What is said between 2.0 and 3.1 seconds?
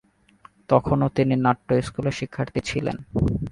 শিক্ষার্থী ছিলেন।